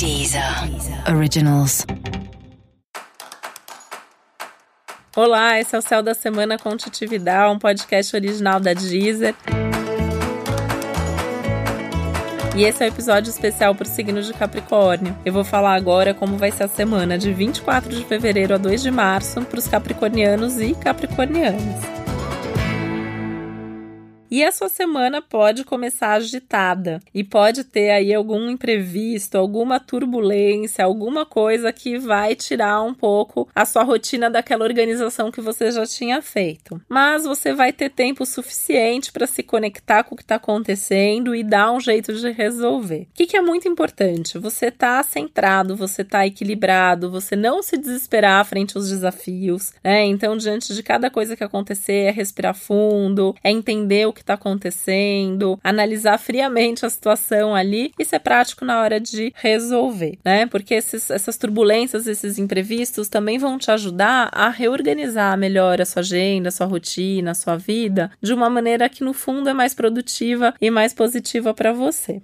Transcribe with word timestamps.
Deezer 0.00 0.42
Originals. 1.14 1.84
Olá, 5.14 5.60
esse 5.60 5.76
é 5.76 5.78
o 5.78 5.82
Céu 5.82 6.02
da 6.02 6.14
Semana 6.14 6.58
com 6.58 6.74
Titividade, 6.74 7.54
um 7.54 7.58
podcast 7.58 8.16
original 8.16 8.58
da 8.58 8.72
Deezer. 8.72 9.34
E 12.56 12.64
esse 12.64 12.82
é 12.82 12.86
o 12.86 12.90
um 12.90 12.94
episódio 12.94 13.28
especial 13.28 13.74
para 13.74 13.84
o 13.84 13.90
signo 13.90 14.22
de 14.22 14.32
Capricórnio. 14.32 15.14
Eu 15.22 15.34
vou 15.34 15.44
falar 15.44 15.74
agora 15.74 16.14
como 16.14 16.38
vai 16.38 16.50
ser 16.50 16.62
a 16.62 16.68
semana 16.68 17.18
de 17.18 17.30
24 17.34 17.94
de 17.94 18.02
fevereiro 18.06 18.54
a 18.54 18.56
2 18.56 18.82
de 18.82 18.90
março 18.90 19.42
para 19.42 19.58
os 19.58 19.68
capricornianos 19.68 20.58
e 20.58 20.74
capricornianas. 20.76 21.99
E 24.30 24.44
a 24.44 24.52
sua 24.52 24.68
semana 24.68 25.20
pode 25.20 25.64
começar 25.64 26.12
agitada 26.12 27.00
e 27.12 27.24
pode 27.24 27.64
ter 27.64 27.90
aí 27.90 28.14
algum 28.14 28.48
imprevisto, 28.48 29.36
alguma 29.36 29.80
turbulência, 29.80 30.84
alguma 30.84 31.26
coisa 31.26 31.72
que 31.72 31.98
vai 31.98 32.36
tirar 32.36 32.80
um 32.80 32.94
pouco 32.94 33.48
a 33.52 33.64
sua 33.64 33.82
rotina 33.82 34.30
daquela 34.30 34.64
organização 34.64 35.32
que 35.32 35.40
você 35.40 35.72
já 35.72 35.84
tinha 35.84 36.22
feito. 36.22 36.80
Mas 36.88 37.24
você 37.24 37.52
vai 37.52 37.72
ter 37.72 37.90
tempo 37.90 38.24
suficiente 38.24 39.10
para 39.10 39.26
se 39.26 39.42
conectar 39.42 40.04
com 40.04 40.14
o 40.14 40.16
que 40.16 40.22
está 40.22 40.36
acontecendo 40.36 41.34
e 41.34 41.42
dar 41.42 41.72
um 41.72 41.80
jeito 41.80 42.12
de 42.12 42.30
resolver. 42.30 43.08
O 43.10 43.14
que, 43.14 43.26
que 43.26 43.36
é 43.36 43.40
muito 43.40 43.66
importante? 43.66 44.38
Você 44.38 44.66
está 44.66 45.02
centrado, 45.02 45.74
você 45.74 46.02
está 46.02 46.24
equilibrado, 46.24 47.10
você 47.10 47.34
não 47.34 47.64
se 47.64 47.76
desesperar 47.76 48.44
frente 48.44 48.76
aos 48.76 48.88
desafios, 48.88 49.72
né? 49.82 50.04
Então, 50.04 50.36
diante 50.36 50.72
de 50.72 50.82
cada 50.84 51.10
coisa 51.10 51.36
que 51.36 51.42
acontecer, 51.42 52.06
é 52.06 52.10
respirar 52.12 52.54
fundo, 52.54 53.34
é 53.42 53.50
entender 53.50 54.06
o 54.06 54.12
que 54.12 54.19
está 54.22 54.34
acontecendo, 54.34 55.58
analisar 55.62 56.18
friamente 56.18 56.84
a 56.84 56.90
situação 56.90 57.54
ali 57.54 57.92
e 57.98 58.04
ser 58.04 58.20
prático 58.20 58.64
na 58.64 58.80
hora 58.80 59.00
de 59.00 59.32
resolver, 59.36 60.18
né? 60.24 60.46
Porque 60.46 60.74
esses, 60.74 61.10
essas 61.10 61.36
turbulências, 61.36 62.06
esses 62.06 62.38
imprevistos 62.38 63.08
também 63.08 63.38
vão 63.38 63.58
te 63.58 63.70
ajudar 63.70 64.28
a 64.32 64.48
reorganizar 64.48 65.36
melhor 65.38 65.80
a 65.80 65.84
sua 65.84 66.00
agenda, 66.00 66.48
a 66.48 66.52
sua 66.52 66.66
rotina, 66.66 67.32
a 67.32 67.34
sua 67.34 67.56
vida, 67.56 68.10
de 68.20 68.32
uma 68.32 68.50
maneira 68.50 68.88
que 68.88 69.04
no 69.04 69.12
fundo 69.12 69.48
é 69.48 69.52
mais 69.52 69.74
produtiva 69.74 70.54
e 70.60 70.70
mais 70.70 70.92
positiva 70.92 71.52
para 71.54 71.72
você. 71.72 72.22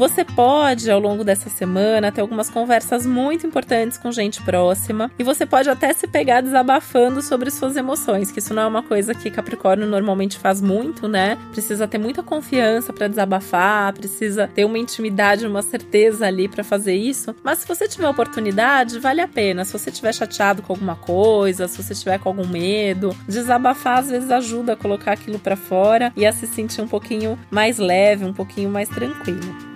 Você 0.00 0.24
pode, 0.24 0.90
ao 0.90 0.98
longo 0.98 1.22
dessa 1.22 1.50
semana, 1.50 2.10
ter 2.10 2.22
algumas 2.22 2.48
conversas 2.48 3.04
muito 3.04 3.46
importantes 3.46 3.98
com 3.98 4.10
gente 4.10 4.42
próxima 4.42 5.10
e 5.18 5.22
você 5.22 5.44
pode 5.44 5.68
até 5.68 5.92
se 5.92 6.06
pegar 6.06 6.40
desabafando 6.40 7.20
sobre 7.20 7.50
suas 7.50 7.76
emoções, 7.76 8.30
que 8.30 8.38
isso 8.38 8.54
não 8.54 8.62
é 8.62 8.66
uma 8.66 8.82
coisa 8.82 9.14
que 9.14 9.30
Capricórnio 9.30 9.86
normalmente 9.86 10.38
faz 10.38 10.62
muito, 10.62 11.06
né? 11.06 11.36
Precisa 11.52 11.86
ter 11.86 11.98
muita 11.98 12.22
confiança 12.22 12.94
para 12.94 13.08
desabafar, 13.08 13.92
precisa 13.92 14.48
ter 14.48 14.64
uma 14.64 14.78
intimidade, 14.78 15.46
uma 15.46 15.60
certeza 15.60 16.26
ali 16.26 16.48
para 16.48 16.64
fazer 16.64 16.94
isso. 16.94 17.36
Mas 17.44 17.58
se 17.58 17.68
você 17.68 17.86
tiver 17.86 18.08
oportunidade, 18.08 18.98
vale 18.98 19.20
a 19.20 19.28
pena. 19.28 19.66
Se 19.66 19.72
você 19.74 19.90
estiver 19.90 20.14
chateado 20.14 20.62
com 20.62 20.72
alguma 20.72 20.96
coisa, 20.96 21.68
se 21.68 21.76
você 21.76 21.92
estiver 21.92 22.18
com 22.18 22.30
algum 22.30 22.48
medo, 22.48 23.14
desabafar 23.28 23.98
às 23.98 24.08
vezes 24.08 24.30
ajuda 24.30 24.72
a 24.72 24.76
colocar 24.76 25.12
aquilo 25.12 25.38
para 25.38 25.56
fora 25.56 26.10
e 26.16 26.24
a 26.24 26.32
se 26.32 26.46
sentir 26.46 26.80
um 26.80 26.88
pouquinho 26.88 27.38
mais 27.50 27.76
leve, 27.76 28.24
um 28.24 28.32
pouquinho 28.32 28.70
mais 28.70 28.88
tranquilo. 28.88 29.69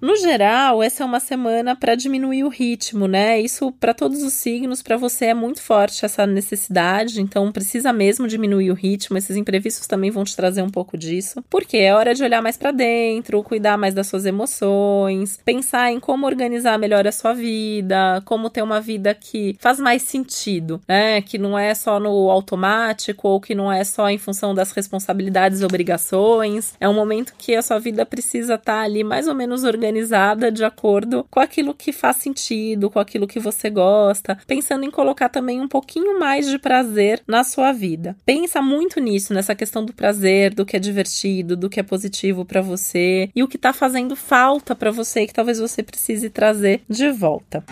No 0.00 0.16
geral, 0.16 0.82
essa 0.82 1.02
é 1.02 1.06
uma 1.06 1.20
semana 1.20 1.76
para 1.76 1.94
diminuir 1.94 2.42
o 2.42 2.48
ritmo, 2.48 3.06
né? 3.06 3.38
Isso 3.38 3.70
para 3.72 3.92
todos 3.92 4.22
os 4.22 4.32
signos, 4.32 4.80
para 4.80 4.96
você 4.96 5.26
é 5.26 5.34
muito 5.34 5.60
forte 5.60 6.06
essa 6.06 6.26
necessidade, 6.26 7.20
então 7.20 7.52
precisa 7.52 7.92
mesmo 7.92 8.26
diminuir 8.26 8.70
o 8.70 8.74
ritmo. 8.74 9.18
Esses 9.18 9.36
imprevistos 9.36 9.86
também 9.86 10.10
vão 10.10 10.24
te 10.24 10.34
trazer 10.34 10.62
um 10.62 10.70
pouco 10.70 10.96
disso, 10.96 11.44
porque 11.50 11.76
é 11.76 11.94
hora 11.94 12.14
de 12.14 12.24
olhar 12.24 12.40
mais 12.40 12.56
para 12.56 12.70
dentro, 12.70 13.42
cuidar 13.42 13.76
mais 13.76 13.92
das 13.92 14.06
suas 14.06 14.24
emoções, 14.24 15.38
pensar 15.44 15.92
em 15.92 16.00
como 16.00 16.26
organizar 16.26 16.78
melhor 16.78 17.06
a 17.06 17.12
sua 17.12 17.34
vida, 17.34 18.22
como 18.24 18.48
ter 18.48 18.62
uma 18.62 18.80
vida 18.80 19.14
que 19.14 19.54
faz 19.60 19.78
mais 19.78 20.00
sentido, 20.00 20.80
né? 20.88 21.20
Que 21.20 21.36
não 21.36 21.58
é 21.58 21.74
só 21.74 22.00
no 22.00 22.30
automático 22.30 23.28
ou 23.28 23.38
que 23.38 23.54
não 23.54 23.70
é 23.70 23.84
só 23.84 24.08
em 24.08 24.16
função 24.16 24.54
das 24.54 24.72
responsabilidades 24.72 25.60
e 25.60 25.64
obrigações. 25.64 26.72
É 26.80 26.88
um 26.88 26.94
momento 26.94 27.34
que 27.36 27.54
a 27.54 27.60
sua 27.60 27.78
vida 27.78 28.06
precisa 28.06 28.54
estar 28.54 28.76
tá 28.76 28.80
ali 28.80 29.04
mais 29.04 29.28
ou 29.28 29.34
menos 29.34 29.62
organizada 29.62 29.89
organizada 29.90 30.52
de 30.52 30.64
acordo 30.64 31.26
com 31.30 31.40
aquilo 31.40 31.74
que 31.74 31.92
faz 31.92 32.16
sentido, 32.16 32.88
com 32.88 32.98
aquilo 32.98 33.26
que 33.26 33.40
você 33.40 33.68
gosta, 33.68 34.38
pensando 34.46 34.84
em 34.84 34.90
colocar 34.90 35.28
também 35.28 35.60
um 35.60 35.68
pouquinho 35.68 36.18
mais 36.18 36.48
de 36.48 36.58
prazer 36.58 37.20
na 37.26 37.42
sua 37.42 37.72
vida. 37.72 38.16
Pensa 38.24 38.62
muito 38.62 39.00
nisso, 39.00 39.34
nessa 39.34 39.54
questão 39.54 39.84
do 39.84 39.92
prazer, 39.92 40.54
do 40.54 40.64
que 40.64 40.76
é 40.76 40.80
divertido, 40.80 41.56
do 41.56 41.68
que 41.68 41.80
é 41.80 41.82
positivo 41.82 42.44
para 42.44 42.60
você 42.60 43.28
e 43.34 43.42
o 43.42 43.48
que 43.48 43.58
tá 43.58 43.72
fazendo 43.72 44.14
falta 44.14 44.74
para 44.74 44.90
você 44.90 45.22
e 45.22 45.26
que 45.26 45.34
talvez 45.34 45.58
você 45.58 45.82
precise 45.82 46.30
trazer 46.30 46.82
de 46.88 47.10
volta. 47.10 47.64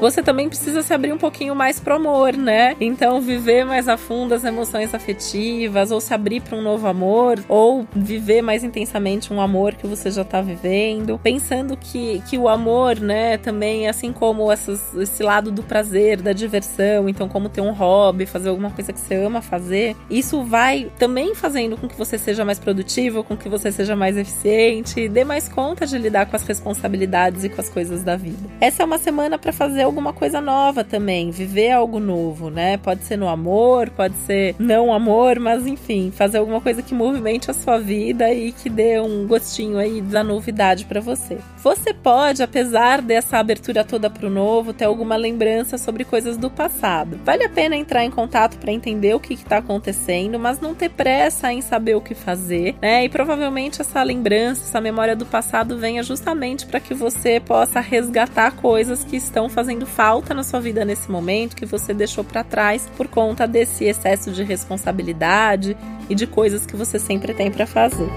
Você 0.00 0.22
também 0.22 0.48
precisa 0.48 0.82
se 0.82 0.92
abrir 0.92 1.12
um 1.12 1.18
pouquinho 1.18 1.54
mais 1.54 1.80
pro 1.80 1.94
amor, 1.94 2.36
né? 2.36 2.76
Então, 2.80 3.20
viver 3.20 3.64
mais 3.64 3.88
a 3.88 3.96
fundo 3.96 4.34
as 4.34 4.44
emoções 4.44 4.94
afetivas, 4.94 5.90
ou 5.90 6.00
se 6.00 6.12
abrir 6.12 6.40
para 6.40 6.56
um 6.56 6.62
novo 6.62 6.86
amor, 6.86 7.42
ou 7.48 7.86
viver 7.94 8.42
mais 8.42 8.62
intensamente 8.62 9.32
um 9.32 9.40
amor 9.40 9.74
que 9.74 9.86
você 9.86 10.10
já 10.10 10.24
tá 10.24 10.40
vivendo, 10.40 11.18
pensando 11.22 11.76
que, 11.76 12.22
que 12.28 12.36
o 12.36 12.48
amor, 12.48 13.00
né, 13.00 13.38
também, 13.38 13.88
assim 13.88 14.12
como 14.12 14.52
essas, 14.52 14.94
esse 14.96 15.22
lado 15.22 15.50
do 15.50 15.62
prazer, 15.62 16.20
da 16.20 16.32
diversão, 16.32 17.08
então, 17.08 17.28
como 17.28 17.48
ter 17.48 17.60
um 17.60 17.72
hobby, 17.72 18.26
fazer 18.26 18.50
alguma 18.50 18.70
coisa 18.70 18.92
que 18.92 19.00
você 19.00 19.14
ama 19.14 19.40
fazer, 19.40 19.96
isso 20.10 20.42
vai 20.44 20.90
também 20.98 21.34
fazendo 21.34 21.76
com 21.76 21.88
que 21.88 21.96
você 21.96 22.18
seja 22.18 22.44
mais 22.44 22.58
produtivo, 22.58 23.24
com 23.24 23.36
que 23.36 23.48
você 23.48 23.72
seja 23.72 23.96
mais 23.96 24.16
eficiente, 24.16 25.08
dê 25.08 25.24
mais 25.24 25.48
conta 25.48 25.86
de 25.86 25.96
lidar 25.96 26.26
com 26.26 26.36
as 26.36 26.42
responsabilidades 26.42 27.44
e 27.44 27.48
com 27.48 27.60
as 27.60 27.68
coisas 27.68 28.02
da 28.02 28.16
vida. 28.16 28.48
Essa 28.60 28.82
é 28.82 28.86
uma 28.86 28.98
semana 28.98 29.38
para 29.38 29.52
fazer 29.52 29.85
alguma 29.86 30.12
coisa 30.12 30.40
nova 30.40 30.84
também, 30.84 31.30
viver 31.30 31.70
algo 31.70 31.98
novo, 31.98 32.50
né? 32.50 32.76
Pode 32.76 33.04
ser 33.04 33.16
no 33.16 33.28
amor, 33.28 33.90
pode 33.90 34.16
ser 34.18 34.54
não 34.58 34.92
amor, 34.92 35.38
mas 35.38 35.66
enfim, 35.66 36.12
fazer 36.14 36.38
alguma 36.38 36.60
coisa 36.60 36.82
que 36.82 36.94
movimente 36.94 37.50
a 37.50 37.54
sua 37.54 37.78
vida 37.78 38.32
e 38.32 38.52
que 38.52 38.68
dê 38.68 39.00
um 39.00 39.26
gostinho 39.26 39.78
aí 39.78 40.00
da 40.00 40.22
novidade 40.22 40.84
para 40.84 41.00
você. 41.00 41.38
Você 41.62 41.92
pode, 41.92 42.42
apesar 42.42 43.00
dessa 43.00 43.38
abertura 43.38 43.84
toda 43.84 44.10
para 44.10 44.26
o 44.26 44.30
novo, 44.30 44.72
ter 44.72 44.84
alguma 44.84 45.16
lembrança 45.16 45.78
sobre 45.78 46.04
coisas 46.04 46.36
do 46.36 46.50
passado. 46.50 47.18
Vale 47.24 47.44
a 47.44 47.48
pena 47.48 47.76
entrar 47.76 48.04
em 48.04 48.10
contato 48.10 48.58
para 48.58 48.72
entender 48.72 49.14
o 49.14 49.20
que 49.20 49.34
está 49.34 49.58
acontecendo, 49.58 50.38
mas 50.38 50.60
não 50.60 50.74
ter 50.74 50.90
pressa 50.90 51.52
em 51.52 51.60
saber 51.60 51.94
o 51.94 52.00
que 52.00 52.14
fazer, 52.14 52.76
né? 52.80 53.04
E 53.04 53.08
provavelmente 53.08 53.80
essa 53.80 54.02
lembrança, 54.02 54.62
essa 54.62 54.80
memória 54.80 55.16
do 55.16 55.26
passado 55.26 55.78
venha 55.78 56.02
justamente 56.02 56.66
para 56.66 56.80
que 56.80 56.94
você 56.94 57.40
possa 57.40 57.80
resgatar 57.80 58.52
coisas 58.52 59.04
que 59.04 59.16
estão 59.16 59.48
fazendo 59.48 59.75
fazendo 59.76 59.86
falta 59.86 60.32
na 60.32 60.42
sua 60.42 60.58
vida 60.58 60.84
nesse 60.84 61.10
momento 61.10 61.54
que 61.54 61.66
você 61.66 61.92
deixou 61.92 62.24
para 62.24 62.42
trás 62.42 62.88
por 62.96 63.06
conta 63.06 63.46
desse 63.46 63.84
excesso 63.84 64.32
de 64.32 64.42
responsabilidade 64.42 65.76
e 66.08 66.14
de 66.14 66.26
coisas 66.26 66.64
que 66.64 66.74
você 66.74 66.98
sempre 66.98 67.34
tem 67.34 67.50
para 67.50 67.66
fazer. 67.66 68.08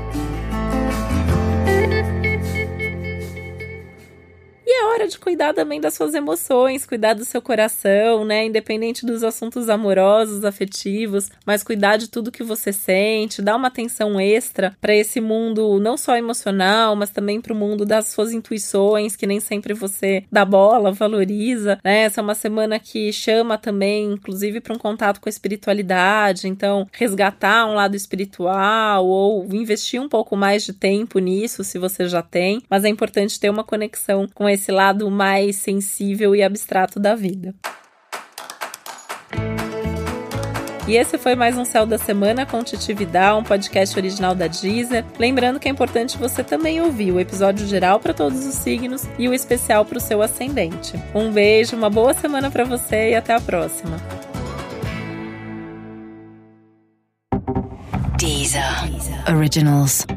Hora 5.00 5.08
de 5.08 5.18
cuidar 5.18 5.54
também 5.54 5.80
das 5.80 5.94
suas 5.94 6.14
emoções, 6.14 6.86
cuidar 6.86 7.14
do 7.14 7.24
seu 7.24 7.42
coração, 7.42 8.26
né? 8.26 8.46
Independente 8.46 9.06
dos 9.06 9.24
assuntos 9.24 9.70
amorosos, 9.70 10.44
afetivos, 10.44 11.30
mas 11.46 11.64
cuidar 11.64 11.96
de 11.96 12.10
tudo 12.10 12.32
que 12.32 12.44
você 12.44 12.74
sente, 12.74 13.42
dar 13.42 13.56
uma 13.56 13.70
atenção 13.70 14.20
extra 14.20 14.76
para 14.82 14.94
esse 14.94 15.22
mundo 15.22 15.80
não 15.80 15.96
só 15.96 16.18
emocional, 16.18 16.98
mas 16.98 17.12
também 17.12 17.40
para 17.40 17.54
o 17.54 17.56
mundo 17.56 17.86
das 17.86 18.08
suas 18.08 18.34
intuições, 18.34 19.16
que 19.16 19.26
nem 19.26 19.40
sempre 19.40 19.74
você 19.74 20.26
dá 20.30 20.44
bola, 20.44 20.92
valoriza, 20.92 21.80
né? 21.84 22.02
Essa 22.02 22.20
é 22.20 22.24
uma 22.24 22.36
semana 22.36 22.78
que 22.78 23.14
chama 23.14 23.58
também, 23.58 24.12
inclusive, 24.12 24.60
para 24.60 24.74
um 24.74 24.78
contato 24.78 25.22
com 25.22 25.30
a 25.30 25.32
espiritualidade, 25.32 26.48
então 26.48 26.86
resgatar 26.92 27.66
um 27.68 27.76
lado 27.76 27.96
espiritual 27.96 29.08
ou 29.08 29.46
investir 29.54 30.02
um 30.02 30.10
pouco 30.10 30.36
mais 30.36 30.66
de 30.66 30.74
tempo 30.74 31.20
nisso, 31.20 31.64
se 31.64 31.80
você 31.80 32.08
já 32.10 32.22
tem, 32.22 32.62
mas 32.70 32.84
é 32.84 32.90
importante 32.90 33.40
ter 33.40 33.50
uma 33.50 33.64
conexão 33.64 34.28
com 34.34 34.50
esse 34.50 34.72
lado 34.72 34.89
lado 34.90 35.10
mais 35.12 35.58
sensível 35.58 36.36
e 36.36 36.42
abstrato 36.42 37.00
da 37.00 37.16
vida. 37.16 37.54
E 40.88 40.98
esse 40.98 41.20
foi 41.20 41.36
mais 41.36 41.56
um 41.56 41.64
Céu 41.64 41.86
da 41.86 42.00
Semana 42.00 42.48
com 42.48 42.64
Titividade, 42.64 43.38
um 43.38 43.44
podcast 43.44 43.96
original 43.96 44.34
da 44.34 44.48
Deezer. 44.48 45.06
Lembrando 45.20 45.60
que 45.60 45.68
é 45.68 45.72
importante 45.72 46.18
você 46.18 46.44
também 46.44 46.82
ouvir 46.82 47.12
o 47.12 47.20
episódio 47.20 47.68
geral 47.68 48.00
para 48.00 48.12
todos 48.12 48.44
os 48.44 48.56
signos 48.56 49.04
e 49.20 49.30
o 49.30 49.34
especial 49.34 49.86
para 49.86 50.00
o 50.00 50.02
seu 50.02 50.20
ascendente. 50.24 50.94
Um 51.14 51.32
beijo, 51.32 51.76
uma 51.76 51.92
boa 51.92 52.16
semana 52.16 52.50
para 52.50 52.64
você 52.64 53.12
e 53.12 53.16
até 53.16 53.36
a 53.36 53.40
próxima. 53.40 53.98
Deezer. 58.18 58.64
Originals. 59.32 60.08